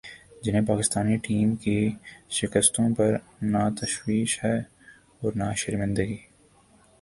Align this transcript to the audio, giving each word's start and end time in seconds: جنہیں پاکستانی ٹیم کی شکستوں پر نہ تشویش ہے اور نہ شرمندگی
جنہیں 0.43 0.65
پاکستانی 0.67 1.17
ٹیم 1.17 1.55
کی 1.55 1.77
شکستوں 2.29 2.87
پر 2.95 3.17
نہ 3.43 3.63
تشویش 3.81 4.37
ہے 4.43 4.57
اور 5.21 5.33
نہ 5.35 5.53
شرمندگی 5.57 6.17